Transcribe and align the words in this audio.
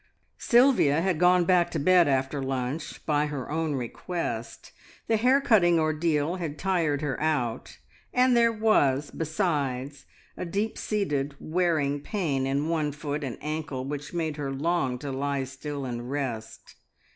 Sylvia 0.39 0.99
had 0.99 1.19
gone 1.19 1.45
back 1.45 1.69
to 1.69 1.77
bed 1.77 2.07
after 2.07 2.41
lunch 2.41 3.05
by 3.05 3.27
her 3.27 3.51
own 3.51 3.75
request. 3.75 4.71
The 5.05 5.15
hair 5.15 5.39
cutting 5.39 5.79
ordeal 5.79 6.37
had 6.37 6.57
tired 6.57 7.01
her 7.03 7.21
out, 7.21 7.77
and 8.11 8.35
there 8.35 8.51
was, 8.51 9.11
besides, 9.11 10.05
a 10.35 10.43
deep 10.43 10.75
seated 10.75 11.35
wearing 11.39 11.99
pain 12.01 12.47
in 12.47 12.67
one 12.67 12.91
foot 12.93 13.23
and 13.23 13.37
ankle 13.41 13.85
which 13.85 14.11
made 14.11 14.37
her 14.37 14.49
long 14.51 14.97
to 14.97 15.11
lie 15.11 15.43
still 15.43 15.85
and 15.85 16.09
rest. 16.09 16.77